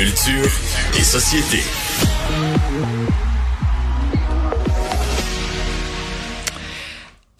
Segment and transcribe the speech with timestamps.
[0.00, 0.50] Culture
[0.98, 1.58] et société.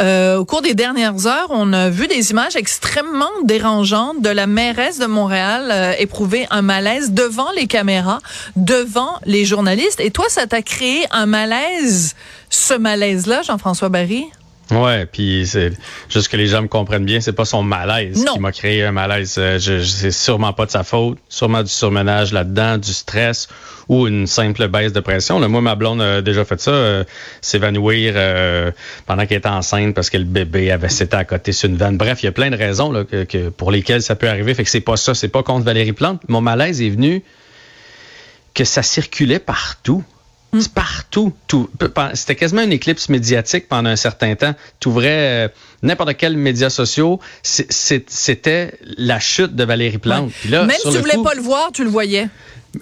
[0.03, 4.47] Euh, au cours des dernières heures, on a vu des images extrêmement dérangeantes de la
[4.47, 8.19] mairesse de Montréal euh, éprouver un malaise devant les caméras,
[8.57, 10.01] devant les journalistes.
[10.01, 12.15] Et toi, ça t'a créé un malaise,
[12.51, 14.27] ce malaise-là, Jean-François Barry?
[14.71, 15.73] Ouais, puis c'est
[16.09, 18.93] juste que les gens me comprennent bien, c'est pas son malaise qui m'a créé un
[18.93, 19.35] malaise.
[19.39, 23.49] Euh, je, c'est sûrement pas de sa faute, sûrement du surmenage là-dedans, du stress
[23.89, 25.41] ou une simple baisse de pression.
[25.41, 27.05] Là, moi, ma blonde a déjà fait ça, euh,
[27.41, 28.71] s'évanouir euh,
[29.07, 31.97] pendant qu'elle était enceinte parce que le bébé avait c'était à côté sur une vanne.
[31.97, 34.55] Bref, il y a plein de raisons là, que, pour lesquelles ça peut arriver.
[34.55, 36.23] Fait que c'est pas ça, c'est pas contre Valérie Plante.
[36.29, 37.25] Mon malaise est venu
[38.55, 40.05] que ça circulait partout.
[40.59, 41.33] C'est partout.
[41.47, 41.71] Tout,
[42.15, 44.55] c'était quasiment une éclipse médiatique pendant un certain temps.
[44.81, 45.49] Tu ouvrais euh,
[45.83, 50.33] n'importe quel média social, c'était la chute de Valérie Plante.
[50.49, 52.29] là, Même si tu voulais pas le voir, tu le voyais.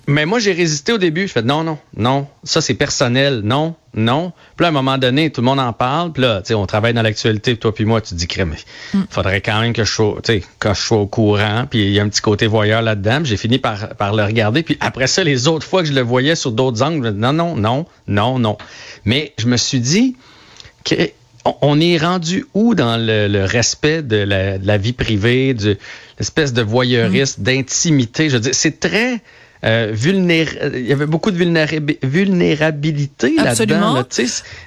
[0.06, 1.27] Mais moi, j'ai résisté au début.
[1.27, 4.32] Je fais non, non, non, ça c'est personnel, non, non.
[4.57, 6.12] Puis là, à un moment donné, tout le monde en parle.
[6.12, 8.54] Puis là, tu sais, on travaille dans l'actualité, toi puis moi, tu te dis, crème,
[8.93, 9.07] il mm.
[9.10, 11.66] faudrait quand même que je sois, tu sais, quand je sois au courant.
[11.68, 13.21] Puis il y a un petit côté voyeur là-dedans.
[13.24, 14.62] J'ai fini par, par le regarder.
[14.62, 17.57] Puis après ça, les autres fois que je le voyais sur d'autres angles, non, non,
[17.57, 18.59] non, non, non.
[19.05, 20.16] Mais je me suis dit
[20.84, 20.95] que
[21.62, 25.79] on est rendu où dans le, respect de la, vie privée, de
[26.18, 27.45] l'espèce de voyeurisme, mm.
[27.45, 28.29] d'intimité?
[28.29, 29.23] Je veux dire, c'est très
[29.64, 29.95] euh,
[30.74, 33.95] il y avait beaucoup de vulnérabilité là-dedans.
[33.95, 34.04] Là,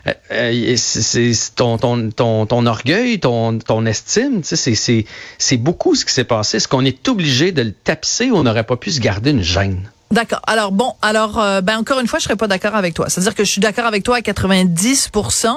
[0.08, 6.14] euh, euh, c'est ton, ton, ton, ton, orgueil, ton, ton estime, c'est beaucoup ce qui
[6.14, 6.58] s'est passé.
[6.58, 9.44] Est-ce qu'on est obligé de le tapisser ou on n'aurait pas pu se garder une
[9.44, 9.90] gêne?
[10.12, 10.42] D'accord.
[10.46, 13.08] Alors bon, alors euh, ben encore une fois, je serais pas d'accord avec toi.
[13.08, 15.48] C'est-à-dire que je suis d'accord avec toi à 90%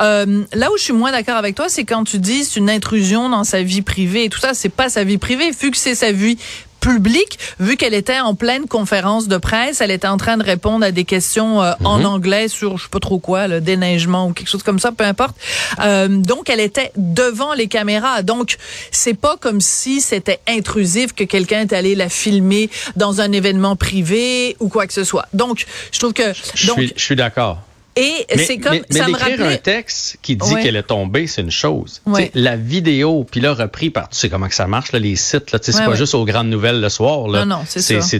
[0.00, 2.70] euh, Là où je suis moins d'accord avec toi, c'est quand tu dis c'est une
[2.70, 4.54] intrusion dans sa vie privée et tout ça.
[4.54, 6.38] C'est pas sa vie privée, vu que c'est sa vie
[6.86, 10.84] public, vu qu'elle était en pleine conférence de presse, elle était en train de répondre
[10.84, 12.06] à des questions euh, en mhm.
[12.06, 15.02] anglais sur je sais pas trop quoi, le déneigement ou quelque chose comme ça, peu
[15.02, 15.34] importe.
[15.80, 18.22] Euh, donc elle était devant les caméras.
[18.22, 18.56] Donc
[18.92, 23.74] c'est pas comme si c'était intrusif que quelqu'un est allé la filmer dans un événement
[23.74, 25.26] privé ou quoi que ce soit.
[25.32, 26.28] Donc je trouve que
[26.68, 27.58] donc, je suis d'accord.
[27.96, 31.50] Et c'est comme mais, ça d'écrire un texte qui dit qu'elle est tombée, c'est une
[31.50, 32.02] chose.
[32.34, 35.52] La vidéo, puis là repris par, tu sais comment que ça marche là, les sites
[35.52, 37.44] là, c'est pas juste aux grandes nouvelles le soir là.
[37.44, 38.18] Non non, c'est ça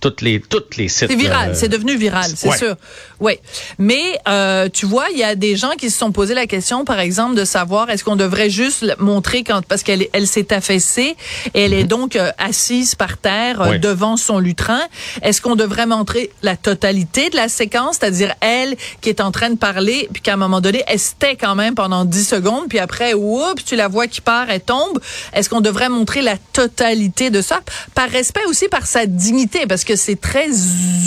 [0.00, 1.08] toutes les toutes les sites.
[1.08, 2.76] C'est viral, c'est devenu viral, c'est sûr.
[3.18, 3.38] Oui,
[3.78, 6.84] mais euh, tu vois, il y a des gens qui se sont posé la question,
[6.84, 11.16] par exemple, de savoir est-ce qu'on devrait juste montrer quand parce qu'elle elle, s'est affaissée
[11.54, 11.88] et elle est mhm.
[11.88, 14.82] donc euh, assise par terre euh, devant son lutrin.
[15.22, 19.50] Est-ce qu'on devrait montrer la totalité de la séquence, c'est-à-dire elle qui est en train
[19.50, 22.68] de parler, puis qu'à un moment donné, elle se tait quand même pendant 10 secondes,
[22.68, 25.00] puis après, oups, tu la vois qui part, elle tombe.
[25.32, 27.60] Est-ce qu'on devrait montrer la totalité de ça?
[27.94, 30.48] Par respect aussi par sa dignité, parce que c'est très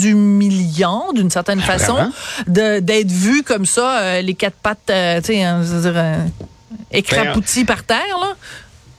[0.04, 2.12] humiliant d'une certaine ah, façon
[2.48, 6.24] d'être vu comme ça, euh, les quatre pattes, euh, tu sais, hein, euh,
[6.90, 8.34] écrapoutis par terre là.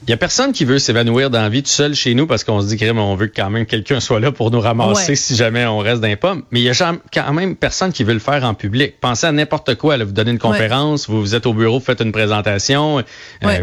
[0.07, 2.43] Il y a personne qui veut s'évanouir dans la vie tout seul chez nous parce
[2.43, 5.63] qu'on se dit qu'on veut quand même quelqu'un soit là pour nous ramasser si jamais
[5.67, 6.41] on reste dans les pommes.
[6.49, 8.95] Mais il y a quand même personne qui veut le faire en public.
[8.99, 9.97] Pensez à n'importe quoi.
[9.97, 13.03] Là, vous donnez une conférence, vous, vous êtes au bureau, vous faites une présentation,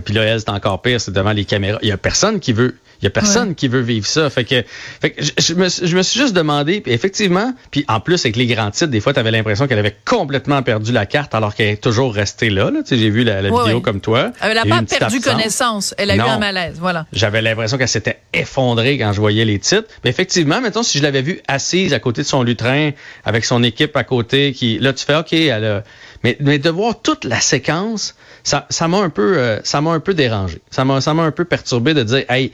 [0.04, 1.80] puis là, elle, c'est encore pire, c'est devant les caméras.
[1.82, 4.28] Il y a personne qui veut il y a personne qui veut vivre ça.
[4.28, 4.64] Fait que,
[5.00, 8.36] fait que je, me, je, me, suis juste demandé, puis effectivement, puis en plus avec
[8.36, 11.54] les grands titres, des fois, tu avais l'impression qu'elle avait complètement perdu la carte alors
[11.54, 12.70] qu'elle est toujours restée là.
[12.70, 12.80] là.
[12.88, 14.32] J'ai vu la, vidéo comme toi.
[14.40, 15.94] Elle n'a pas perdu connaissance.
[15.96, 16.76] Elle a eu un malaise.
[16.80, 17.06] Voilà.
[17.12, 19.88] J'avais l'impression qu'elle s'était effondrée quand je voyais les titres.
[20.02, 22.90] Mais effectivement, maintenant, si je l'avais vue assise à côté de son lutrin,
[23.24, 25.84] avec son équipe à côté, qui là, tu fais OK, elle a...
[26.24, 30.00] mais, mais de voir toute la séquence, ça m'a un peu euh, ça m'a un
[30.00, 30.60] peu dérangé.
[30.70, 32.52] Ça m'a ça m'a un peu perturbé de dire hey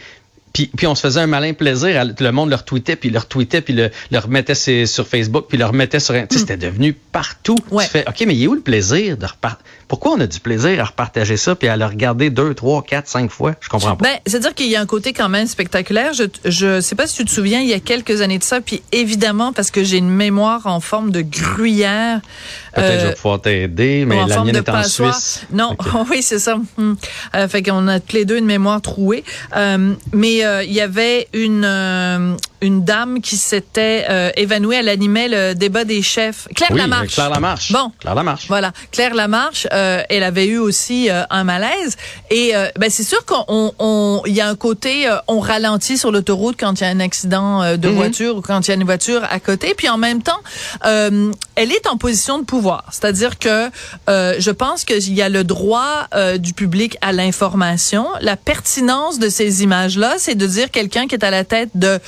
[0.54, 2.04] puis, puis on se faisait un malin plaisir.
[2.18, 5.66] Le monde leur tweetait, puis leur tweetait, puis le, le remettait sur Facebook, puis le
[5.66, 6.14] remettait sur...
[6.14, 6.26] Mm.
[6.30, 7.56] C'était devenu partout.
[7.56, 9.64] Tu fais, OK, mais il est où le plaisir de repartir?
[9.88, 13.08] Pourquoi on a du plaisir à repartager ça puis à le regarder deux, trois, quatre,
[13.08, 13.54] cinq fois?
[13.60, 14.04] Je comprends pas.
[14.04, 16.12] Ben, c'est-à-dire qu'il y a un côté quand même spectaculaire.
[16.12, 18.60] Je, je sais pas si tu te souviens, il y a quelques années de ça,
[18.60, 22.20] puis évidemment, parce que j'ai une mémoire en forme de gruyère.
[22.74, 25.46] Peut-être que je vais euh, pouvoir t'aider, mais la mienne est en Suisse.
[25.52, 25.76] Non,
[26.10, 26.58] oui, c'est ça.
[26.78, 26.96] Hum.
[27.34, 29.24] Euh, fait qu'on a tous les deux une mémoire trouée.
[29.56, 30.34] Euh, mais
[30.64, 34.74] il y avait une une dame qui s'était euh, évanouie.
[34.74, 36.48] Elle animait le débat des chefs.
[36.54, 37.14] Claire oui, Lamarche.
[37.14, 37.72] Claire Lamarche.
[37.72, 37.92] Bon.
[38.00, 38.46] Claire Lamarche.
[38.48, 38.72] Voilà.
[38.90, 41.96] Claire Lamarche, euh, elle avait eu aussi euh, un malaise.
[42.30, 46.80] Et ben, c'est sûr qu'on il y a un côté, on ralentit sur l'autoroute quand
[46.80, 47.94] il y a un accident de mhm.
[47.94, 49.74] voiture ou quand il y a une voiture à côté.
[49.76, 50.40] Puis en même temps,
[50.82, 52.84] elle est en position de pouvoir.
[52.90, 53.70] C'est-à-dire que
[54.08, 56.08] je pense qu'il y a le droit
[56.38, 58.06] du public à l'information.
[58.20, 62.00] La pertinence de ces images-là, c'est de dire quelqu'un qui est à la tête de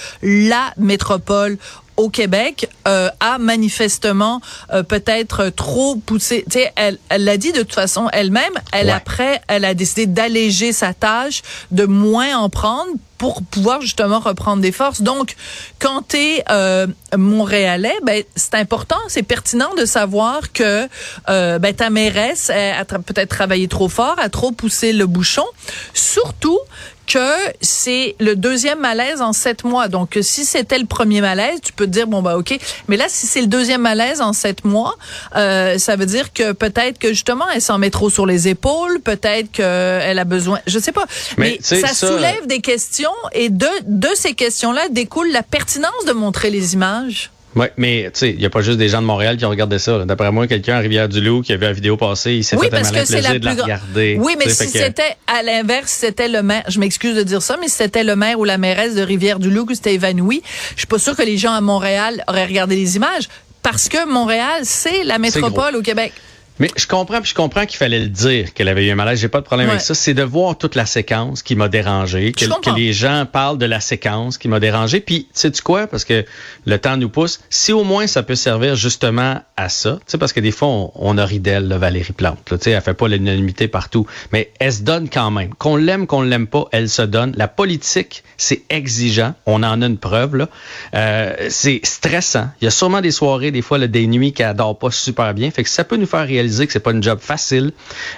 [0.49, 1.59] la métropole
[1.97, 4.41] au Québec euh, a manifestement
[4.73, 6.45] euh, peut-être trop poussé.
[6.51, 8.53] Tu sais, elle l'a dit de toute façon elle-même.
[8.73, 14.21] Elle après, elle a décidé d'alléger sa tâche, de moins en prendre pour pouvoir justement
[14.21, 15.01] reprendre des forces.
[15.01, 15.37] Donc,
[15.79, 20.87] quand tu es euh, montréalais, ben, c'est important, c'est pertinent de savoir que
[21.31, 25.47] euh, ben, ta mairesse a peut-être travaillé trop fort, a trop poussé le bouchon.
[25.95, 26.59] Surtout
[27.07, 29.89] que c'est le deuxième malaise en sept mois.
[29.89, 32.59] Donc, si c'était le premier malaise, tu peux te dire, bon, bah, OK.
[32.89, 34.97] Mais là, si c'est le deuxième malaise en sept mois,
[35.37, 39.01] euh, ça veut dire que peut-être que justement, elle s'en met trop sur les épaules,
[39.01, 41.05] peut-être qu'elle a besoin, je sais pas.
[41.39, 46.51] Mais, ça, soulève des questions et de, de ces questions-là découle la pertinence de montrer
[46.51, 47.31] les images.
[47.57, 49.51] Oui, mais tu sais, il n'y a pas juste des gens de Montréal qui ont
[49.51, 50.05] regardé ça.
[50.05, 52.83] D'après moi, quelqu'un à Rivière-du-Loup qui a vu la vidéo passer, il s'est fait un
[52.83, 54.19] plaisir de la regarder.
[54.21, 57.69] Oui, mais si c'était à l'inverse, c'était le maire, je m'excuse de dire ça, mais
[57.69, 60.43] si c'était le maire ou la mairesse de Rivière-du-Loup qui s'était évanoui,
[60.75, 63.29] je suis pas sûre que les gens à Montréal auraient regardé les images
[63.63, 66.13] parce que Montréal, c'est la métropole au Québec.
[66.59, 69.21] Mais je comprends, puis je comprends qu'il fallait le dire qu'elle avait eu un malaise.
[69.21, 69.95] J'ai pas de problème avec ça.
[69.95, 73.67] C'est de voir toute la séquence qui m'a dérangé, que, que, les gens parlent de
[73.67, 75.01] la séquence qui m'a dérangé.
[75.01, 75.87] Puis, sais tu quoi?
[75.87, 76.25] Parce que
[76.65, 77.41] le temps nous pousse.
[77.51, 80.69] Si au moins ça peut servir justement à ça, tu sais, parce que des fois,
[80.69, 82.39] on, on a ri d'elle, Valérie Plante.
[82.47, 84.07] Tu sais, elle fait pas l'unanimité partout.
[84.33, 85.55] Mais elle se donne quand même.
[85.55, 87.35] Qu'on l'aime, qu'on l'aime pas, elle se donne.
[87.37, 89.35] La politique, c'est exigeant.
[89.45, 90.49] On en a une preuve, là.
[90.95, 92.49] Euh, c'est stressant.
[92.61, 95.35] Il y a sûrement des soirées, des fois, là, des nuits qu'elle dort pas super
[95.35, 95.51] bien.
[95.51, 97.73] Fait que ça peut nous faire réaliser que c'est pas une job facile.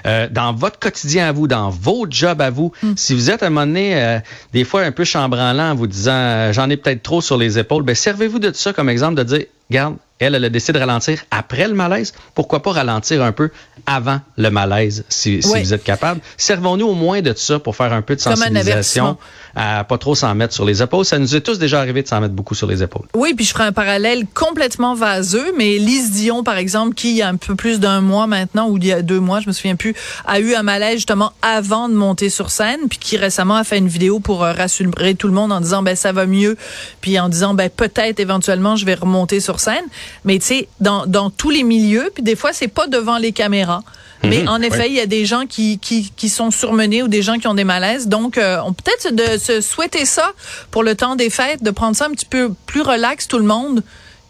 [0.07, 2.93] Euh, dans votre quotidien à vous, dans vos jobs à vous, hmm.
[2.97, 4.19] si vous êtes à un moment donné, euh,
[4.53, 7.59] des fois un peu chambranlant en vous disant euh, j'en ai peut-être trop sur les
[7.59, 10.85] épaules, ben servez-vous de ça comme exemple de dire, garde, elle, elle a décidé de
[10.85, 12.13] ralentir après le malaise.
[12.35, 13.51] Pourquoi pas ralentir un peu
[13.87, 16.21] avant le malaise, si, vous êtes capable?
[16.37, 19.17] Servons-nous au moins de ça pour faire un peu de sensibilisation
[19.55, 21.05] à pas trop s'en mettre sur les épaules.
[21.05, 23.07] Ça nous est tous déjà arrivé de s'en mettre beaucoup sur les épaules.
[23.15, 27.17] Oui, puis je ferai un parallèle complètement vaseux, mais Lise Dion, par exemple, qui il
[27.17, 29.49] y a un peu plus d'un mois maintenant, ou il y a deux mois, je
[29.49, 29.95] me souviens plus,
[30.27, 33.79] a eu un malaise justement avant de monter sur scène, puis qui récemment a fait
[33.79, 36.57] une vidéo pour euh, rassurer tout le monde en disant ben ça va mieux,
[37.01, 39.85] puis en disant ben peut-être éventuellement je vais remonter sur scène.
[40.25, 43.33] Mais tu sais, dans, dans tous les milieux, puis des fois, c'est pas devant les
[43.33, 43.83] caméras.
[44.25, 47.09] Mais mhm, en effet, il y a des gens qui, qui, qui, sont surmenés ou
[47.09, 48.09] des gens qui ont des malaises.
[48.09, 50.33] Donc, euh, on peut-être de se souhaiter ça
[50.71, 53.45] pour le temps des fêtes, de prendre ça un petit peu plus relax tout le
[53.45, 53.83] monde.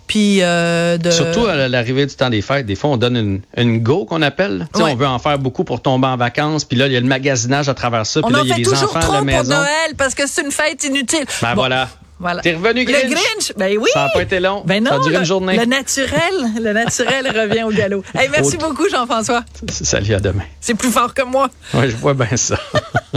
[0.07, 1.11] Puis euh, de...
[1.11, 4.23] Surtout à l'arrivée du temps des fêtes, des fois on donne une, une go qu'on
[4.23, 4.67] appelle.
[4.75, 6.65] On veut en faire beaucoup pour tomber en vacances.
[6.65, 8.23] Puis là, il y a le magasinage à travers ça.
[8.23, 9.43] Puis là, il y a les enfants à la maison.
[9.43, 11.27] pour Noël parce que c'est une fête inutile.
[11.43, 11.89] Ben voilà.
[12.21, 12.43] Voilà.
[12.43, 13.05] T'es revenu Grinch.
[13.05, 13.89] Le Grinch, ben oui.
[13.93, 14.63] Ça n'a pas été long.
[14.67, 15.57] Ben non, ça a duré une journée.
[15.57, 18.03] Le naturel, le naturel revient au galop.
[18.15, 19.45] Hey, merci beaucoup, Jean-François.
[19.71, 20.45] Salut, à demain.
[20.61, 21.49] C'est plus fort que moi.
[21.75, 22.59] Oui, je vois bien ça.